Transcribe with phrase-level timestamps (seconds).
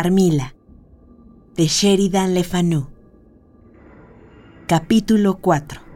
[0.00, 0.54] Carmila,
[1.56, 2.86] de Sheridan Le Fanu.
[4.68, 5.87] Capítulo 4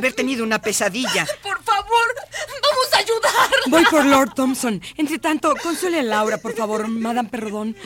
[0.00, 1.26] haber tenido una pesadilla.
[1.42, 2.14] Por favor,
[2.62, 3.62] vamos a ayudarla.
[3.68, 4.80] Voy por Lord Thompson.
[4.96, 7.76] Entre tanto, consuele a Laura, por favor, Madame Perrodón.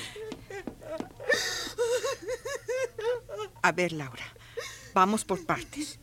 [3.62, 4.24] A ver, Laura.
[4.94, 5.98] Vamos por partes.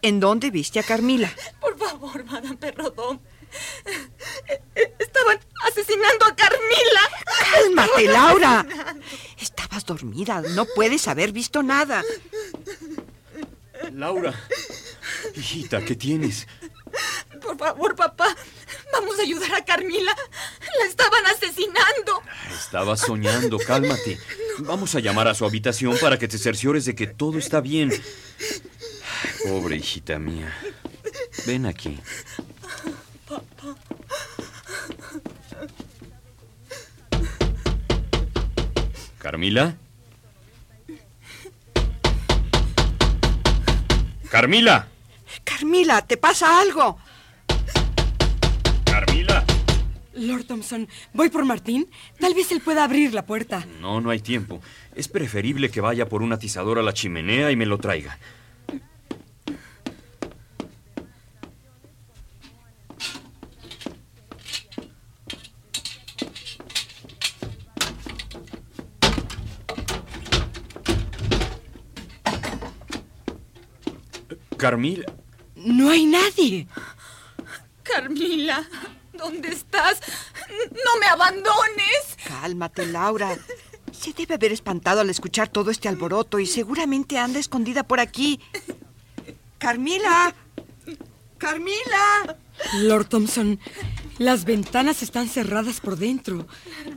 [0.00, 1.30] ¿En dónde viste a Carmila?
[1.60, 3.20] Por favor, Madame Perrodón.
[4.98, 7.00] Estaban asesinando a Carmila.
[7.52, 8.66] Cálmate, Laura.
[9.38, 10.40] Estabas dormida.
[10.40, 12.02] No puedes haber visto nada.
[13.90, 14.34] Laura.
[15.34, 16.46] Hijita, ¿qué tienes?
[17.42, 18.34] Por favor, papá.
[18.92, 20.14] Vamos a ayudar a Carmila.
[20.78, 22.22] La estaban asesinando.
[22.52, 24.18] Estaba soñando, cálmate.
[24.60, 27.90] Vamos a llamar a su habitación para que te cerciores de que todo está bien.
[29.44, 30.54] Pobre hijita mía.
[31.46, 31.98] Ven aquí.
[39.18, 39.76] ¿Carmila?
[44.30, 44.86] ¡Carmila!
[45.42, 46.98] Carmila, ¿te pasa algo?
[48.84, 49.44] ¡Carmila!
[50.14, 51.88] Lord Thompson, voy por Martín.
[52.20, 53.66] Tal vez él pueda abrir la puerta.
[53.80, 54.60] No, no hay tiempo.
[54.94, 58.18] Es preferible que vaya por un atizador a la chimenea y me lo traiga.
[74.60, 75.10] Carmila.
[75.56, 76.68] No hay nadie.
[77.82, 78.68] Carmila,
[79.14, 80.00] ¿dónde estás?
[80.70, 82.18] No me abandones.
[82.28, 83.38] Cálmate, Laura.
[83.90, 88.38] Se debe haber espantado al escuchar todo este alboroto y seguramente anda escondida por aquí.
[89.58, 90.34] Carmila.
[91.38, 92.36] Carmila.
[92.82, 93.58] Lord Thompson,
[94.18, 96.46] las ventanas están cerradas por dentro,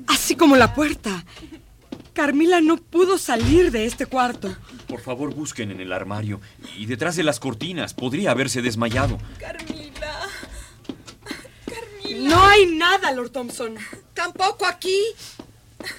[0.08, 1.24] así como la puerta.
[2.14, 4.56] Carmila no pudo salir de este cuarto.
[4.88, 6.40] Por favor, busquen en el armario
[6.78, 7.94] y detrás de las cortinas.
[7.94, 9.18] Podría haberse desmayado.
[9.40, 10.30] Carmila.
[11.66, 12.30] Carmila.
[12.30, 13.76] No hay nada, Lord Thompson.
[14.14, 15.00] Tampoco aquí.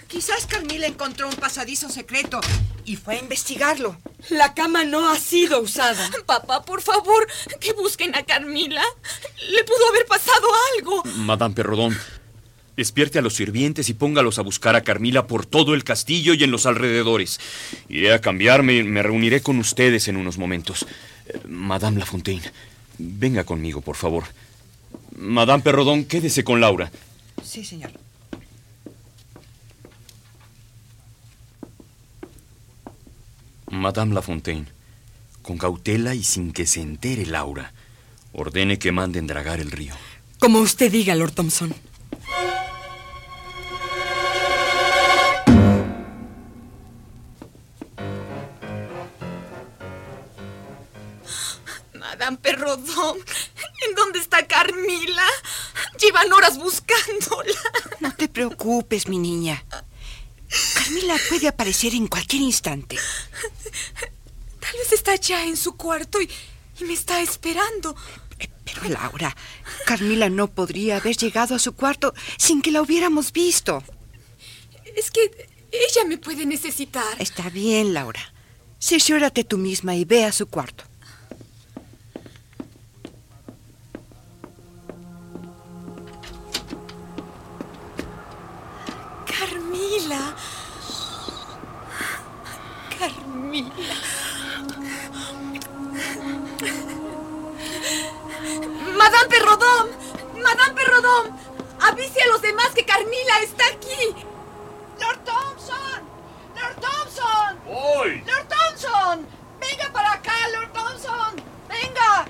[0.06, 2.40] Quizás Carmila encontró un pasadizo secreto
[2.84, 3.96] y fue a investigarlo.
[4.30, 6.10] La cama no ha sido usada.
[6.24, 7.26] Papá, por favor,
[7.60, 8.82] que busquen a Carmila.
[9.50, 11.02] Le pudo haber pasado algo.
[11.16, 11.98] Madame Perrodón,
[12.76, 16.44] despierte a los sirvientes y póngalos a buscar a Carmila por todo el castillo y
[16.44, 17.40] en los alrededores.
[17.88, 20.86] Iré a cambiarme y me reuniré con ustedes en unos momentos.
[21.26, 22.42] Eh, Madame Lafontaine,
[22.98, 24.24] venga conmigo, por favor.
[25.16, 26.90] Madame Perrodón, quédese con Laura.
[27.42, 27.92] Sí, señor.
[33.70, 34.66] Madame Lafontaine,
[35.42, 37.72] con cautela y sin que se entere Laura,
[38.32, 39.94] ordene que manden dragar el río.
[40.38, 41.74] Como usted diga, Lord Thompson.
[53.88, 55.26] ¿En dónde está Carmila?
[56.00, 57.60] Llevan horas buscándola.
[58.00, 59.64] No te preocupes, mi niña.
[60.74, 62.96] Carmila puede aparecer en cualquier instante.
[64.60, 66.30] Tal vez está ya en su cuarto y,
[66.80, 67.96] y me está esperando.
[68.64, 69.36] Pero Laura,
[69.86, 73.82] Carmila no podría haber llegado a su cuarto sin que la hubiéramos visto.
[74.96, 77.20] Es que ella me puede necesitar.
[77.20, 78.32] Está bien, Laura.
[78.78, 80.84] Cerciórate tú misma y ve a su cuarto.
[99.14, 99.90] Madame Perrodón.
[100.42, 101.36] Madame Perrodón.
[101.80, 104.14] Avise a los demás que Carmila está aquí.
[105.00, 106.02] Lord Thompson.
[106.56, 107.58] Lord Thompson.
[107.64, 108.24] ¡Voy!
[108.26, 109.26] Lord Thompson.
[109.60, 111.36] Venga para acá, Lord Thompson.
[111.68, 112.26] Venga.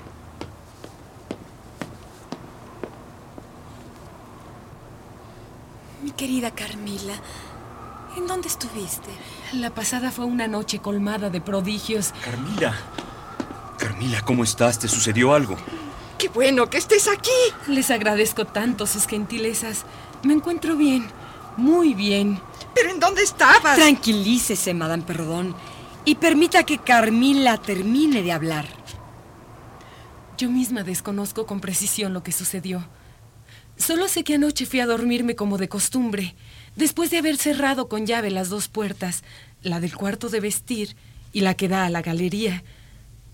[6.03, 7.15] Mi querida Carmila,
[8.15, 9.09] ¿en dónde estuviste?
[9.53, 12.13] La pasada fue una noche colmada de prodigios.
[12.23, 12.75] Carmila.
[13.79, 14.77] Carmila, ¿cómo estás?
[14.77, 15.57] ¿Te sucedió algo?
[16.17, 17.29] Qué bueno que estés aquí.
[17.67, 19.85] Les agradezco tanto sus gentilezas.
[20.23, 21.07] Me encuentro bien,
[21.57, 22.39] muy bien.
[22.73, 23.77] ¿Pero en dónde estabas?
[23.77, 25.55] Tranquilícese, Madame Perdón.
[26.03, 28.67] y permita que Carmila termine de hablar.
[30.37, 32.85] Yo misma desconozco con precisión lo que sucedió.
[33.77, 36.35] Solo sé que anoche fui a dormirme como de costumbre,
[36.75, 39.23] después de haber cerrado con llave las dos puertas,
[39.61, 40.95] la del cuarto de vestir
[41.33, 42.63] y la que da a la galería.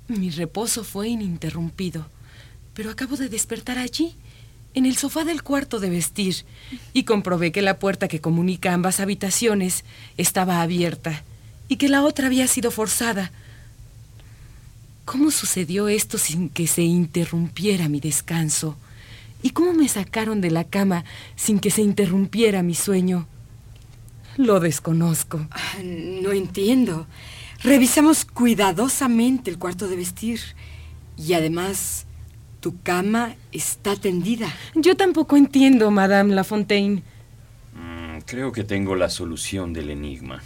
[0.08, 2.08] Mi reposo fue ininterrumpido,
[2.74, 4.16] pero acabo de despertar allí,
[4.74, 6.46] en el sofá del cuarto de vestir,
[6.94, 9.84] y comprobé que la puerta que comunica ambas habitaciones
[10.18, 11.24] estaba abierta
[11.68, 13.32] y que la otra había sido forzada.
[15.06, 18.78] ¿Cómo sucedió esto sin que se interrumpiera mi descanso?
[19.44, 21.04] ¿Y cómo me sacaron de la cama
[21.36, 23.28] sin que se interrumpiera mi sueño?
[24.38, 25.48] Lo desconozco.
[25.52, 27.08] Ah, No entiendo.
[27.64, 30.40] Revisamos cuidadosamente el cuarto de vestir.
[31.18, 32.06] Y además,
[32.62, 34.48] tu cama está tendida.
[34.76, 37.02] Yo tampoco entiendo, Madame Lafontaine.
[37.74, 40.42] Mm, creo que tengo la solución del enigma.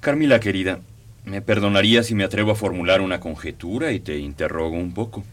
[0.00, 0.80] Carmila, querida,
[1.24, 5.24] ¿me perdonaría si me atrevo a formular una conjetura y te interrogo un poco?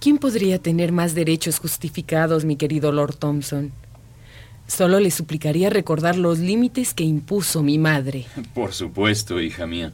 [0.00, 3.70] ¿Quién podría tener más derechos justificados, mi querido Lord Thompson?
[4.66, 8.26] Solo le suplicaría recordar los límites que impuso mi madre.
[8.54, 9.92] Por supuesto, hija mía.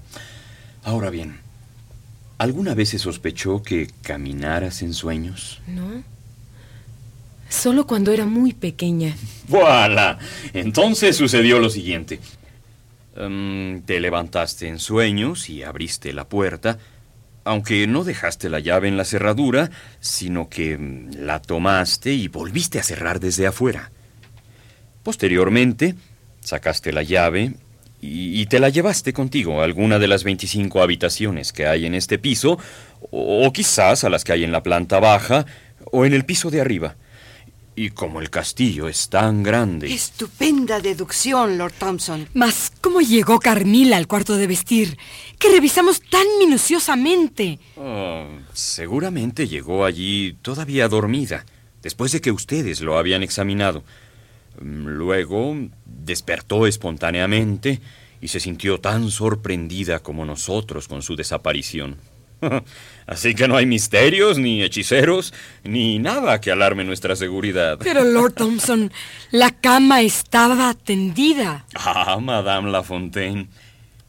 [0.82, 1.40] Ahora bien,
[2.38, 5.60] ¿alguna vez se sospechó que caminaras en sueños?
[5.66, 6.02] ¿No?
[7.48, 9.14] Solo cuando era muy pequeña.
[9.48, 10.18] ¡Voilà!
[10.52, 12.20] Entonces sucedió lo siguiente.
[13.16, 16.78] Em, te levantaste en sueños y abriste la puerta,
[17.44, 19.70] aunque no dejaste la llave en la cerradura,
[20.00, 23.90] sino que mm, la tomaste y volviste a cerrar desde afuera.
[25.02, 25.94] Posteriormente,
[26.40, 27.54] sacaste la llave
[28.00, 31.94] y, y te la llevaste contigo a alguna de las 25 habitaciones que hay en
[31.94, 32.58] este piso,
[33.10, 35.46] o, o quizás a las que hay en la planta baja
[35.90, 36.96] o en el piso de arriba.
[37.78, 39.86] Y como el castillo es tan grande...
[39.86, 42.28] Estupenda deducción, Lord Thompson.
[42.34, 44.98] Mas, ¿cómo llegó Carmila al cuarto de vestir?
[45.38, 47.60] Que revisamos tan minuciosamente.
[47.76, 51.46] Oh, seguramente llegó allí todavía dormida,
[51.80, 53.84] después de que ustedes lo habían examinado.
[54.60, 57.80] Luego despertó espontáneamente
[58.20, 61.96] y se sintió tan sorprendida como nosotros con su desaparición.
[63.06, 65.32] Así que no hay misterios, ni hechiceros,
[65.64, 67.78] ni nada que alarme nuestra seguridad.
[67.82, 68.92] Pero, Lord Thompson,
[69.30, 71.64] la cama estaba tendida.
[71.74, 73.48] Ah, Madame Lafontaine.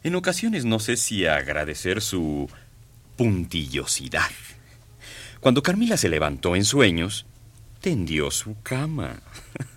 [0.02, 2.48] En ocasiones no sé si agradecer su
[3.16, 4.30] puntillosidad.
[5.40, 7.26] Cuando Carmila se levantó en sueños,
[7.80, 9.20] tendió su cama.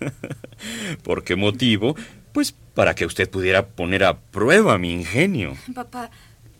[1.02, 1.96] ¿Por qué motivo?
[2.32, 5.56] Pues para que usted pudiera poner a prueba mi ingenio.
[5.74, 6.10] Papá,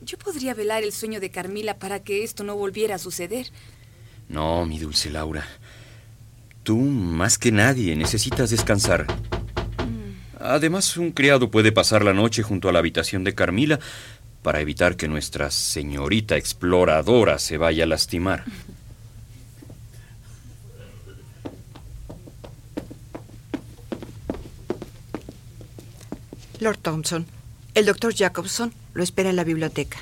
[0.02, 3.46] yo podría velar el sueño de Carmila para que esto no volviera a suceder.
[4.28, 5.46] No, mi dulce Laura.
[6.62, 9.06] Tú, más que nadie, necesitas descansar.
[10.38, 13.80] Además, un criado puede pasar la noche junto a la habitación de Carmila
[14.42, 18.44] para evitar que nuestra señorita exploradora se vaya a lastimar.
[26.64, 27.26] Lord Thompson,
[27.74, 29.98] el doctor Jacobson lo espera en la biblioteca.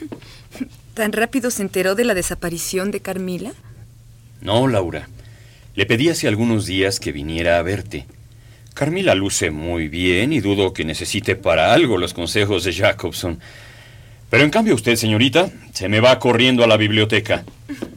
[0.94, 3.52] ¿Tan rápido se enteró de la desaparición de Carmila?
[4.42, 5.08] No, Laura.
[5.74, 8.06] Le pedí hace algunos días que viniera a verte.
[8.74, 13.40] Carmila luce muy bien y dudo que necesite para algo los consejos de Jacobson.
[14.28, 17.44] Pero en cambio usted, señorita, se me va corriendo a la biblioteca.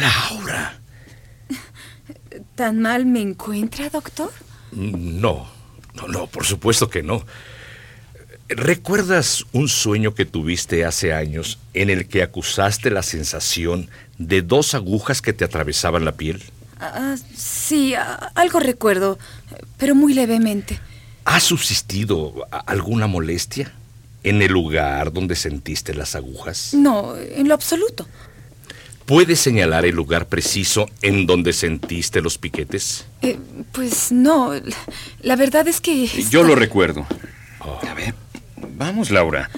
[0.00, 0.80] Laura.
[2.54, 4.30] ¿Tan mal me encuentra, doctor?
[4.72, 5.48] No,
[5.94, 7.24] no, no, por supuesto que no.
[8.48, 14.74] ¿Recuerdas un sueño que tuviste hace años en el que acusaste la sensación de dos
[14.74, 16.42] agujas que te atravesaban la piel?
[16.78, 19.18] Ah, sí, ah, algo recuerdo,
[19.78, 20.78] pero muy levemente.
[21.24, 23.72] ¿Ha subsistido alguna molestia
[24.24, 26.74] en el lugar donde sentiste las agujas?
[26.74, 28.06] No, en lo absoluto.
[29.06, 33.06] ¿Puedes señalar el lugar preciso en donde sentiste los piquetes?
[33.22, 33.38] Eh,
[33.72, 34.52] pues no,
[35.22, 36.06] la verdad es que...
[36.30, 37.06] Yo lo recuerdo.
[37.60, 38.14] A ver,
[38.76, 39.50] vamos, Laura.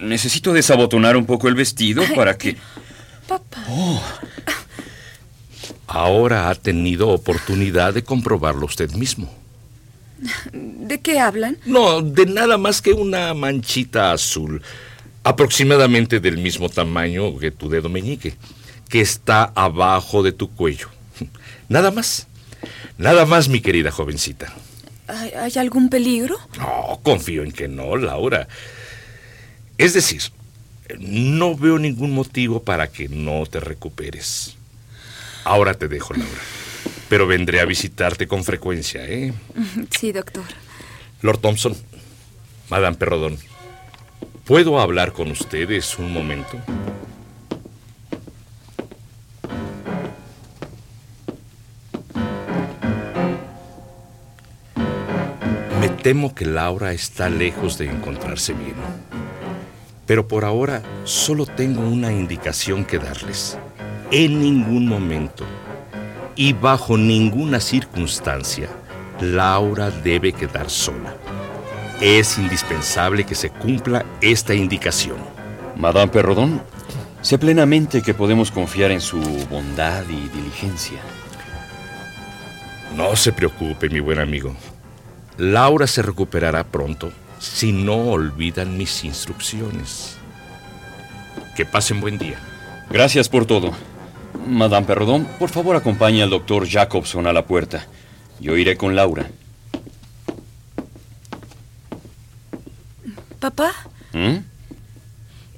[0.00, 2.56] Necesito desabotonar un poco el vestido para que...
[3.28, 3.64] Papá.
[5.86, 9.32] Ahora ha tenido oportunidad de comprobarlo usted mismo.
[10.52, 11.58] ¿De qué hablan?
[11.66, 14.62] No, de nada más que una manchita azul,
[15.24, 18.36] aproximadamente del mismo tamaño que tu dedo meñique,
[18.88, 20.88] que está abajo de tu cuello.
[21.68, 22.28] Nada más.
[22.98, 24.52] Nada más, mi querida jovencita.
[25.08, 26.38] ¿Hay, algún peligro?
[26.58, 28.48] No, confío en que no, Laura.
[29.76, 30.22] Es decir,
[30.98, 34.56] No veo ningún motivo para que no te recuperes.
[35.44, 36.40] Ahora te dejo, Laura.
[37.08, 39.32] Pero vendré a visitarte con frecuencia, ¿eh?
[39.98, 40.44] Sí, doctor.
[41.22, 41.74] Lord Thompson,
[42.68, 43.38] Madame Perrodón,
[44.44, 46.58] ¿puedo hablar con ustedes un momento?
[55.80, 58.74] Me temo que Laura está lejos de encontrarse bien.
[60.06, 63.58] Pero por ahora solo tengo una indicación que darles.
[64.10, 65.44] En ningún momento
[66.36, 68.68] y bajo ninguna circunstancia,
[69.20, 71.14] Laura debe quedar sola.
[72.00, 75.16] Es indispensable que se cumpla esta indicación.
[75.76, 76.60] Madame Perrodón,
[77.22, 81.00] sé plenamente que podemos confiar en su bondad y diligencia.
[82.96, 84.54] No se preocupe, mi buen amigo.
[85.38, 90.16] Laura se recuperará pronto si no olvidan mis instrucciones.
[91.56, 92.38] Que pasen buen día.
[92.90, 93.72] Gracias por todo.
[94.46, 97.86] Madame Perrodón, por favor acompañe al doctor Jacobson a la puerta.
[98.40, 99.26] Yo iré con Laura.
[103.44, 103.74] ¿Papá?
[104.14, 104.38] ¿Mm?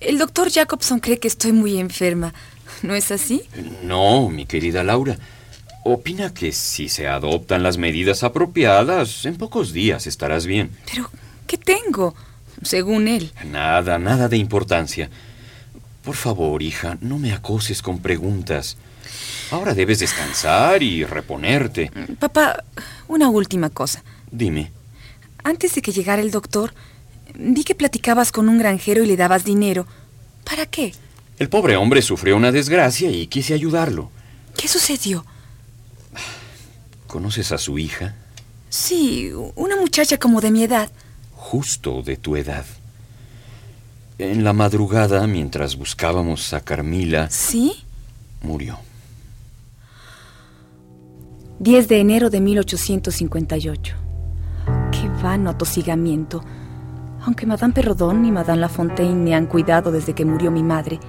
[0.00, 2.34] El doctor Jacobson cree que estoy muy enferma.
[2.82, 3.44] ¿No es así?
[3.84, 5.16] No, mi querida Laura.
[5.84, 10.76] Opina que si se adoptan las medidas apropiadas, en pocos días estarás bien.
[10.92, 11.08] Pero,
[11.46, 12.16] ¿qué tengo?
[12.60, 13.30] Según él.
[13.52, 15.08] Nada, nada de importancia.
[16.02, 18.78] Por favor, hija, no me acoses con preguntas.
[19.52, 21.92] Ahora debes descansar y reponerte.
[22.18, 22.64] Papá,
[23.06, 24.02] una última cosa.
[24.32, 24.72] Dime.
[25.44, 26.74] Antes de que llegara el doctor,
[27.38, 29.86] vi que platicabas con un granjero y le dabas dinero.
[30.44, 30.94] ¿Para qué?
[31.38, 34.10] El pobre hombre sufrió una desgracia y quise ayudarlo.
[34.56, 35.24] ¿Qué sucedió?
[37.06, 38.14] ¿Conoces a su hija?
[38.68, 40.90] Sí, una muchacha como de mi edad.
[41.34, 42.64] Justo de tu edad.
[44.18, 47.84] En la madrugada, mientras buscábamos a Carmila, ¿Sí?
[48.40, 48.78] murió.
[51.58, 53.94] 10 de enero de 1858.
[54.92, 56.42] Qué vano atosigamiento.
[57.26, 61.00] Aunque Madame Perrodón y Madame Lafontaine me han cuidado desde que murió mi madre,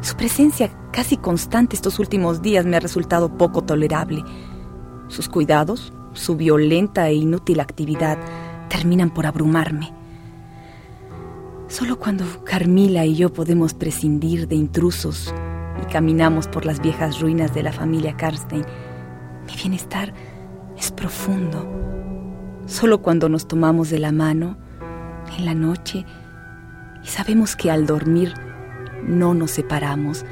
[0.00, 4.22] su presencia casi constante estos últimos días me ha resultado poco tolerable.
[5.08, 8.18] Sus cuidados, su violenta e inútil actividad,
[8.68, 9.92] terminan por abrumarme.
[11.66, 15.34] Solo cuando Carmila y yo podemos prescindir de intrusos
[15.82, 18.64] y caminamos por las viejas ruinas de la familia Karstein,
[19.44, 20.14] mi bienestar
[20.78, 21.68] es profundo.
[22.66, 24.56] Solo cuando nos tomamos de la mano,
[25.36, 26.04] en la noche,
[27.02, 28.34] y sabemos que al dormir
[29.06, 30.24] no nos separamos,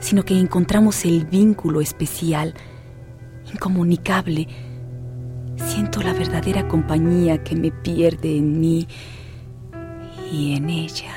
[0.00, 2.54] sino que encontramos el vínculo especial,
[3.52, 4.48] incomunicable,
[5.56, 8.88] siento la verdadera compañía que me pierde en mí
[10.32, 11.12] y en ella.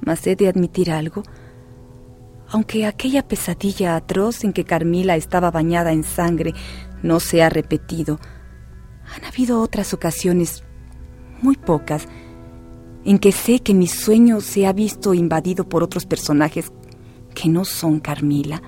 [0.00, 1.22] Mas he de admitir algo.
[2.50, 6.54] Aunque aquella pesadilla atroz en que Carmila estaba bañada en sangre
[7.02, 8.18] no se ha repetido,
[9.14, 10.64] han habido otras ocasiones,
[11.42, 12.08] muy pocas,
[13.04, 16.72] en que sé que mi sueño se ha visto invadido por otros personajes
[17.34, 18.62] que no son Carmila,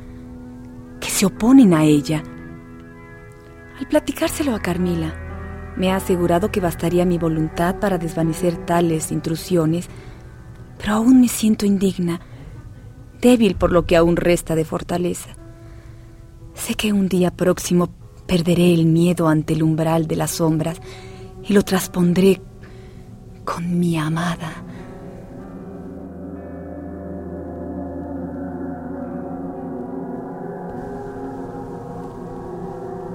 [1.00, 2.22] que se oponen a ella.
[3.78, 5.14] Al platicárselo a Carmila,
[5.76, 9.88] me ha asegurado que bastaría mi voluntad para desvanecer tales intrusiones,
[10.78, 12.20] pero aún me siento indigna,
[13.20, 15.30] débil por lo que aún resta de fortaleza.
[16.54, 17.90] Sé que un día próximo
[18.26, 20.80] perderé el miedo ante el umbral de las sombras
[21.46, 22.40] y lo traspondré
[23.44, 24.64] con mi amada.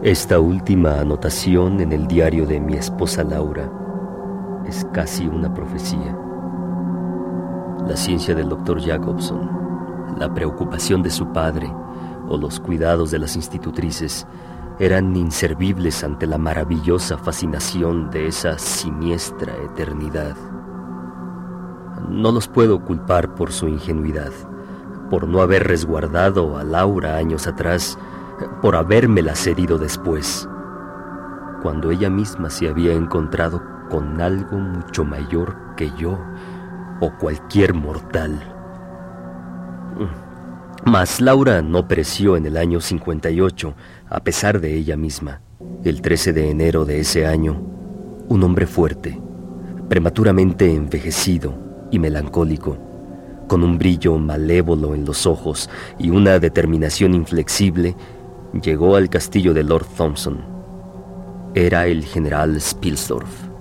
[0.04, 3.68] Esta última anotación en el diario de mi esposa Laura
[4.68, 6.16] es casi una profecía.
[7.88, 9.50] La ciencia del doctor Jacobson,
[10.20, 11.72] la preocupación de su padre
[12.30, 14.28] o los cuidados de las institutrices
[14.80, 20.36] eran inservibles ante la maravillosa fascinación de esa siniestra eternidad.
[22.10, 24.32] No los puedo culpar por su ingenuidad,
[25.10, 27.98] por no haber resguardado a Laura años atrás,
[28.62, 30.48] por habérmela cedido después,
[31.62, 36.20] cuando ella misma se había encontrado con algo mucho mayor que yo
[37.00, 38.40] o cualquier mortal.
[40.88, 43.74] Mas Laura no pereció en el año 58,
[44.08, 45.42] a pesar de ella misma.
[45.84, 47.60] El 13 de enero de ese año,
[48.30, 49.20] un hombre fuerte,
[49.90, 51.56] prematuramente envejecido
[51.90, 52.78] y melancólico,
[53.48, 57.96] con un brillo malévolo en los ojos y una determinación inflexible,
[58.62, 60.46] llegó al castillo de Lord Thompson.
[61.56, 63.55] Era el general Spilsdorf.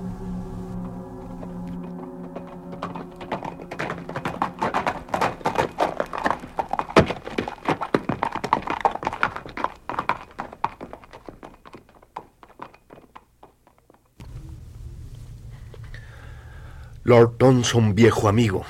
[17.07, 18.65] Lord Thompson, viejo amigo,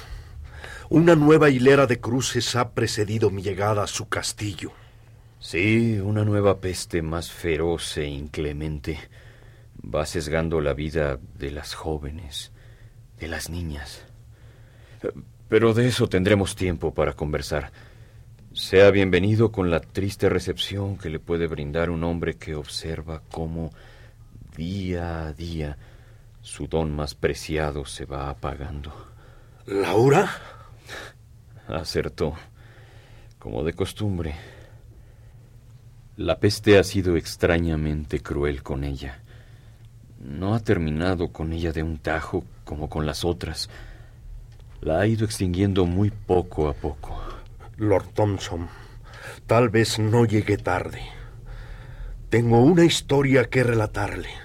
[0.88, 4.72] una nueva hilera de cruces ha precedido mi llegada a su castillo.
[5.38, 8.98] Sí, una nueva peste más feroz e inclemente
[9.82, 12.50] va sesgando la vida de las jóvenes,
[13.20, 14.04] de las niñas.
[15.48, 17.70] Pero de eso tendremos tiempo para conversar.
[18.52, 23.70] Sea bienvenido con la triste recepción que le puede brindar un hombre que observa cómo
[24.56, 25.78] día a día
[26.44, 28.92] su don más preciado se va apagando.
[29.64, 30.30] ¿Laura?
[31.66, 32.34] Acertó,
[33.38, 34.34] como de costumbre.
[36.18, 39.22] La peste ha sido extrañamente cruel con ella.
[40.20, 43.70] No ha terminado con ella de un tajo como con las otras.
[44.82, 47.18] La ha ido extinguiendo muy poco a poco.
[47.78, 48.68] Lord Thompson,
[49.46, 51.00] tal vez no llegue tarde.
[52.28, 54.43] Tengo una historia que relatarle,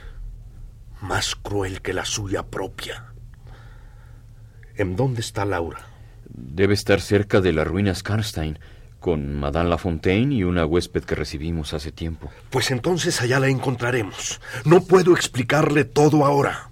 [1.01, 3.13] más cruel que la suya propia.
[4.75, 5.79] ¿En dónde está Laura?
[6.29, 8.59] Debe estar cerca de las ruinas Karnstein,
[8.99, 12.29] con Madame Lafontaine y una huésped que recibimos hace tiempo.
[12.49, 14.41] Pues entonces allá la encontraremos.
[14.65, 16.71] No puedo explicarle todo ahora.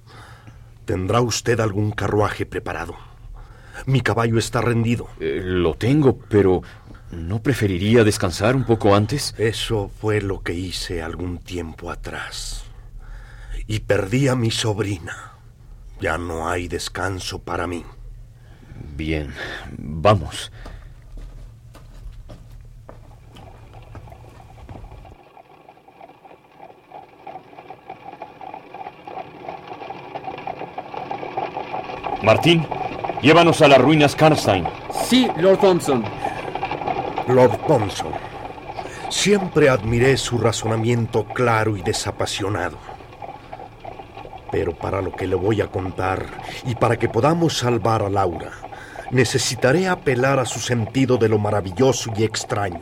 [0.85, 2.95] ¿Tendrá usted algún carruaje preparado?
[3.85, 5.07] Mi caballo está rendido.
[5.19, 6.61] Eh, lo tengo, pero
[7.11, 9.35] ¿no preferiría descansar un poco antes?
[9.37, 12.66] Eso fue lo que hice algún tiempo atrás.
[13.67, 15.33] Y perdí a mi sobrina.
[15.99, 17.83] Ya no hay descanso para mí.
[18.95, 19.33] Bien,
[19.77, 20.51] vamos.
[32.23, 32.65] Martín,
[33.21, 34.65] llévanos a las ruinas Karnstein.
[35.05, 36.03] Sí, Lord Thompson.
[37.27, 38.11] Lord Thompson,
[39.09, 42.96] siempre admiré su razonamiento claro y desapasionado.
[44.51, 46.25] Pero para lo que le voy a contar
[46.65, 48.51] y para que podamos salvar a Laura,
[49.11, 52.81] necesitaré apelar a su sentido de lo maravilloso y extraño.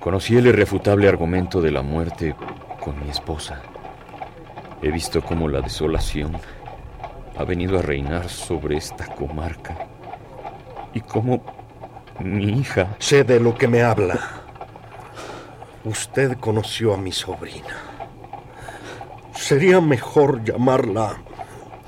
[0.00, 2.34] Conocí el irrefutable argumento de la muerte
[2.80, 3.62] con mi esposa.
[4.82, 6.36] He visto cómo la desolación
[7.36, 9.76] ha venido a reinar sobre esta comarca
[10.92, 11.42] y cómo
[12.18, 12.96] mi hija...
[12.98, 14.18] Sé de lo que me habla.
[15.84, 17.91] Usted conoció a mi sobrina.
[19.42, 21.16] Sería mejor llamarla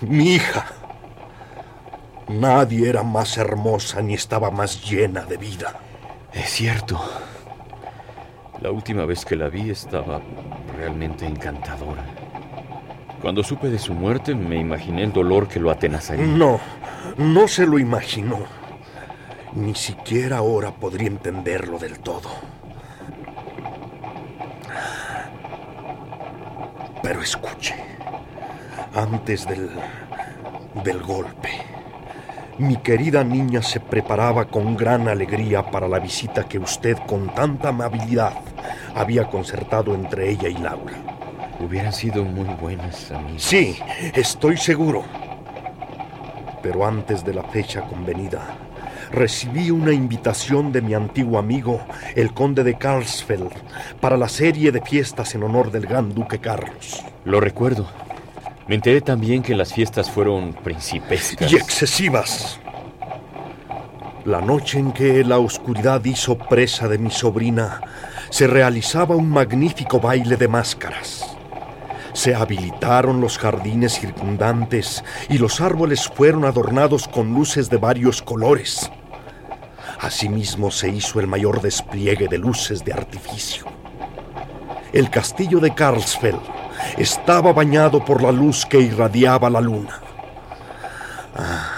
[0.00, 0.66] mi hija.
[2.28, 5.78] Nadie era más hermosa ni estaba más llena de vida.
[6.32, 7.00] Es cierto.
[8.60, 10.20] La última vez que la vi estaba
[10.76, 12.04] realmente encantadora.
[13.22, 16.26] Cuando supe de su muerte me imaginé el dolor que lo atenazaría.
[16.26, 16.58] No,
[17.18, 18.40] no se lo imaginó.
[19.52, 22.30] Ni siquiera ahora podría entenderlo del todo.
[27.04, 27.74] Pero escuche,
[28.94, 29.68] antes del,
[30.82, 31.50] del golpe,
[32.56, 37.68] mi querida niña se preparaba con gran alegría para la visita que usted con tanta
[37.68, 38.32] amabilidad
[38.94, 40.94] había concertado entre ella y Laura.
[41.60, 43.42] Hubieran sido muy buenas amigas.
[43.42, 43.78] Sí,
[44.14, 45.04] estoy seguro.
[46.62, 48.63] Pero antes de la fecha convenida,
[49.14, 51.80] recibí una invitación de mi antiguo amigo,
[52.14, 53.52] el conde de Karlsfeld,
[54.00, 57.02] para la serie de fiestas en honor del gran duque Carlos.
[57.24, 57.88] Lo recuerdo.
[58.66, 61.52] Me enteré también que las fiestas fueron principescas.
[61.52, 62.58] Y excesivas.
[64.24, 67.82] La noche en que la oscuridad hizo presa de mi sobrina,
[68.30, 71.36] se realizaba un magnífico baile de máscaras.
[72.14, 78.90] Se habilitaron los jardines circundantes y los árboles fueron adornados con luces de varios colores.
[80.04, 83.64] Asimismo se hizo el mayor despliegue de luces de artificio.
[84.92, 86.42] El castillo de Karlsfeld
[86.98, 89.98] estaba bañado por la luz que irradiaba la luna.
[91.34, 91.70] Ah,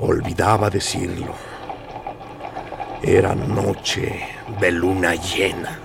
[0.00, 1.32] olvidaba decirlo.
[3.02, 4.20] Era noche
[4.60, 5.78] de luna llena.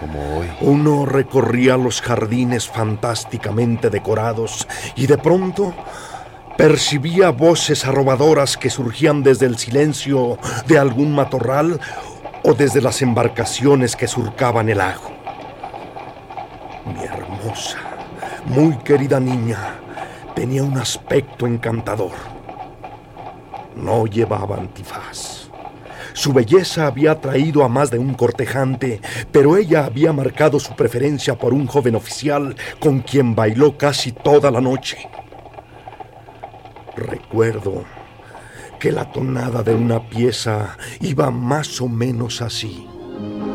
[0.00, 0.50] Como hoy.
[0.62, 5.72] Uno recorría los jardines fantásticamente decorados y de pronto
[6.56, 11.80] percibía voces arrobadoras que surgían desde el silencio de algún matorral
[12.42, 15.10] o desde las embarcaciones que surcaban el lago.
[16.86, 17.78] Mi hermosa,
[18.46, 19.76] muy querida niña
[20.34, 22.12] tenía un aspecto encantador.
[23.74, 25.50] No llevaba antifaz.
[26.12, 31.36] Su belleza había atraído a más de un cortejante, pero ella había marcado su preferencia
[31.36, 35.08] por un joven oficial con quien bailó casi toda la noche.
[36.96, 37.84] Recuerdo
[38.78, 42.86] que la tonada de una pieza iba más o menos así.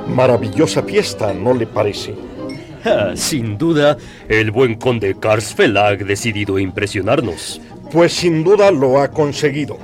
[0.07, 2.15] Maravillosa fiesta, ¿no le parece?
[2.83, 7.61] Ah, sin duda, el buen conde Karsfeld ha decidido impresionarnos.
[7.91, 9.77] Pues sin duda lo ha conseguido.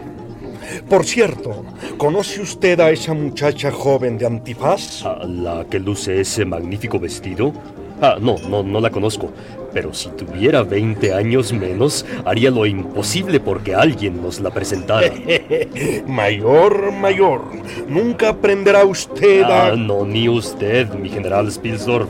[0.90, 1.64] Por cierto,
[1.98, 5.06] ¿conoce usted a esa muchacha joven de antifaz?
[5.06, 7.54] ¿A ¿La que luce ese magnífico vestido?
[8.02, 9.32] Ah, no, no, no la conozco.
[9.74, 15.12] Pero si tuviera 20 años menos, haría lo imposible porque alguien nos la presentara.
[16.08, 17.42] mayor, mayor,
[17.88, 19.68] nunca aprenderá usted a...
[19.68, 22.08] Ah, no, ni usted, mi general Spilsdorf.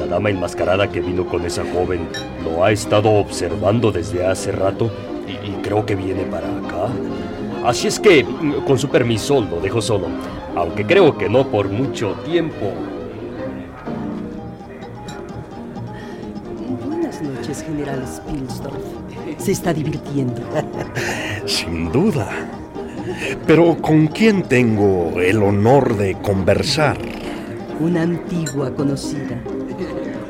[0.00, 2.08] La dama enmascarada que vino con esa joven
[2.44, 4.90] lo ha estado observando desde hace rato
[5.26, 6.88] y, y creo que viene para acá.
[7.64, 8.26] Así es que,
[8.66, 10.06] con su permiso, lo dejo solo.
[10.54, 12.72] Aunque creo que no por mucho tiempo.
[17.84, 18.82] General Spilsdorf.
[19.36, 20.40] Se está divirtiendo.
[21.46, 22.30] Sin duda.
[23.46, 26.96] Pero ¿con quién tengo el honor de conversar?
[27.80, 29.38] Una antigua conocida.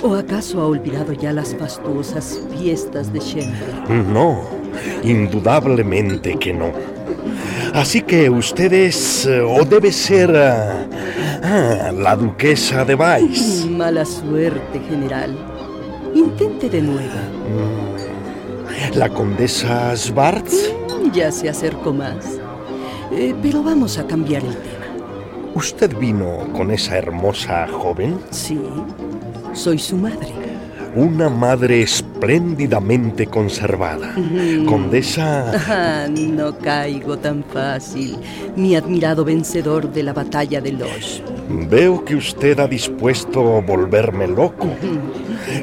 [0.02, 3.88] ¿O acaso ha olvidado ya las fastuosas fiestas de Schemberg?
[4.12, 4.40] No,
[5.04, 6.72] indudablemente que no.
[7.72, 10.86] Así que usted es, o debe ser, ah,
[11.42, 13.66] ah, la duquesa de Weiss.
[13.70, 15.53] Mala suerte, general.
[16.14, 17.10] Intente de nuevo.
[17.50, 20.72] Mm, ¿La condesa Schwartz?
[21.12, 22.38] Ya se acercó más.
[23.10, 24.86] Eh, pero vamos a cambiar el tema.
[25.54, 28.18] ¿Usted vino con esa hermosa joven?
[28.30, 28.60] Sí,
[29.52, 30.43] soy su madre.
[30.96, 34.14] Una madre espléndidamente conservada.
[34.64, 35.52] Condesa...
[35.66, 38.16] Ah, no caigo tan fácil,
[38.54, 41.22] mi admirado vencedor de la batalla de Loche.
[41.68, 44.68] Veo que usted ha dispuesto volverme loco.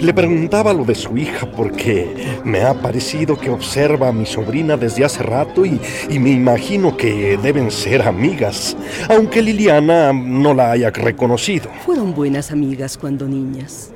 [0.02, 2.14] Le preguntaba lo de su hija porque
[2.44, 6.98] me ha parecido que observa a mi sobrina desde hace rato y, y me imagino
[6.98, 8.76] que deben ser amigas,
[9.10, 11.70] aunque Liliana no la haya reconocido.
[11.86, 13.94] Fueron buenas amigas cuando niñas.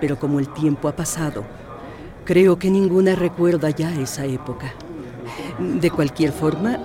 [0.00, 1.44] Pero como el tiempo ha pasado,
[2.24, 4.72] creo que ninguna recuerda ya esa época.
[5.58, 6.78] De cualquier forma,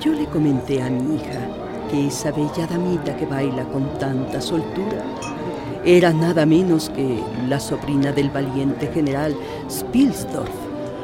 [0.00, 1.48] yo le comenté a mi hija
[1.90, 5.02] que esa bella damita que baila con tanta soltura
[5.84, 9.36] era nada menos que la sobrina del valiente general
[9.70, 10.50] Spilsdorf,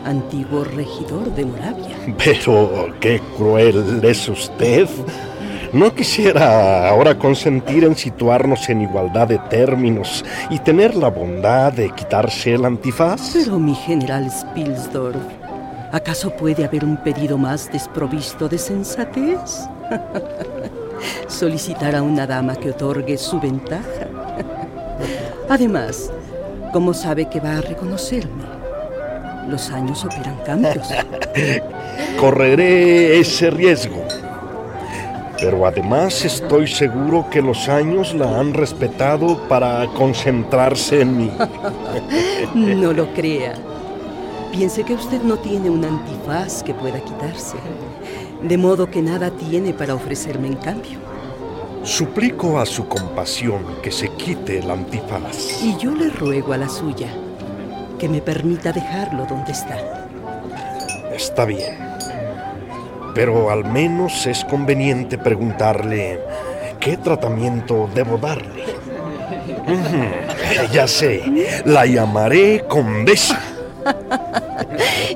[0.05, 1.97] antiguo regidor de Moravia.
[2.25, 4.89] Pero qué cruel es usted.
[5.73, 11.91] No quisiera ahora consentir en situarnos en igualdad de términos y tener la bondad de
[11.91, 13.31] quitarse el antifaz.
[13.35, 15.17] Pero mi general Spilsdorf,
[15.93, 19.69] ¿acaso puede haber un pedido más desprovisto de sensatez?
[21.29, 24.09] Solicitar a una dama que otorgue su ventaja.
[25.49, 26.11] Además,
[26.73, 28.43] ¿cómo sabe que va a reconocerme?
[29.49, 30.89] Los años operan cambios.
[32.21, 34.05] Correré ese riesgo.
[35.41, 41.31] Pero además estoy seguro que los años la han respetado para concentrarse en mí.
[42.55, 43.55] no lo crea.
[44.53, 47.57] Piense que usted no tiene un antifaz que pueda quitarse.
[48.43, 50.99] De modo que nada tiene para ofrecerme en cambio.
[51.83, 55.63] Suplico a su compasión que se quite el antifaz.
[55.63, 57.09] Y yo le ruego a la suya
[57.99, 59.79] que me permita dejarlo donde está.
[61.15, 61.90] Está bien.
[63.15, 66.21] Pero al menos es conveniente preguntarle
[66.79, 68.65] qué tratamiento debo darle.
[70.73, 73.41] Ya sé, la llamaré condesa.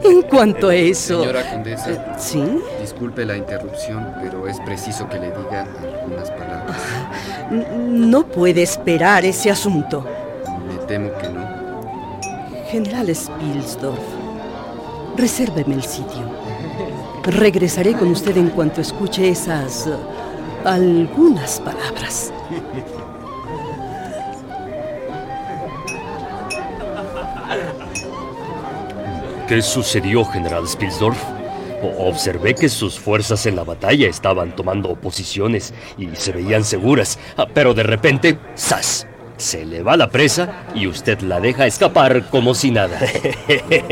[0.02, 1.20] En cuanto a eso...
[1.20, 1.90] Señora condesa.
[1.90, 2.44] Eh, ¿Sí?
[2.80, 6.76] Disculpe la interrupción, pero es preciso que le diga algunas palabras.
[7.50, 10.06] No puede esperar ese asunto.
[10.66, 11.44] Me temo que no.
[12.70, 13.98] General Spilsdorf,
[15.16, 16.43] resérveme el sitio.
[17.26, 19.86] Regresaré con usted en cuanto escuche esas...
[19.86, 19.96] eh,
[20.64, 22.32] algunas palabras.
[29.48, 31.22] ¿Qué sucedió, general Spilsdorf?
[31.98, 37.46] Observé que sus fuerzas en la batalla estaban tomando posiciones y se veían seguras, ah,
[37.52, 39.06] pero de repente, ¡zas!
[39.36, 43.00] Se le va la presa y usted la deja escapar como si nada.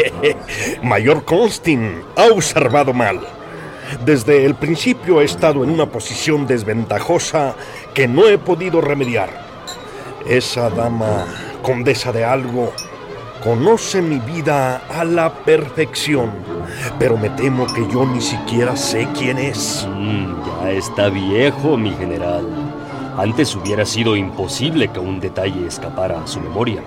[0.82, 3.20] Mayor Constin ha observado mal.
[4.04, 7.54] Desde el principio he estado en una posición desventajosa
[7.92, 9.30] que no he podido remediar.
[10.26, 11.26] Esa dama,
[11.62, 12.72] condesa de algo,
[13.42, 16.30] conoce mi vida a la perfección,
[16.98, 19.86] pero me temo que yo ni siquiera sé quién es.
[19.90, 22.46] Mm, ya está viejo, mi general.
[23.16, 26.82] Antes hubiera sido imposible que un detalle escapara a su memoria.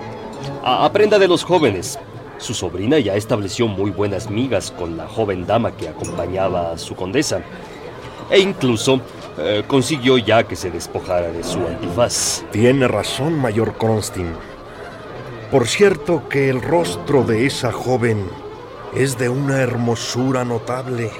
[0.64, 1.98] A- aprenda de los jóvenes.
[2.38, 6.94] Su sobrina ya estableció muy buenas migas con la joven dama que acompañaba a su
[6.94, 7.40] condesa.
[8.30, 9.00] E incluso
[9.38, 12.44] eh, consiguió ya que se despojara de su antifaz.
[12.50, 14.32] Tiene razón, Mayor Constin.
[15.50, 18.28] Por cierto que el rostro de esa joven
[18.94, 21.10] Es de una hermosura notable.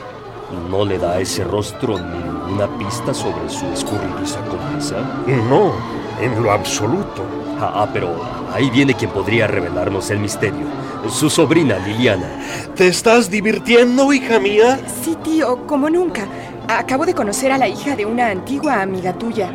[0.71, 4.97] ¿No le da a ese rostro ninguna pista sobre su escurridiza condesa?
[5.27, 5.73] No,
[6.21, 7.23] en lo absoluto.
[7.61, 8.21] Ah, pero
[8.53, 10.67] ahí viene quien podría revelarnos el misterio.
[11.11, 12.29] Su sobrina Liliana.
[12.75, 14.79] ¿Te estás divirtiendo, hija mía?
[15.03, 16.27] Sí, tío, como nunca.
[16.69, 19.51] Acabo de conocer a la hija de una antigua amiga tuya.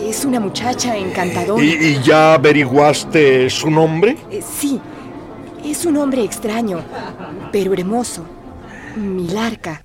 [0.00, 1.62] Es una muchacha encantadora.
[1.62, 4.16] ¿Y, y ya averiguaste su nombre?
[4.30, 4.80] Eh, sí,
[5.64, 6.80] es un hombre extraño,
[7.50, 8.24] pero hermoso.
[8.96, 9.82] Milarca.